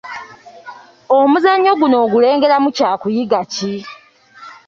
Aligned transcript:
Omuzannyo 1.17 1.71
guno 1.79 1.95
ogulengeramu 2.05 2.69
kyakuyiga 2.77 3.41
ki? 3.53 3.73